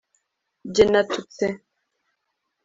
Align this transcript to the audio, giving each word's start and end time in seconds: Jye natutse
Jye 0.73 0.83
natutse 0.91 1.45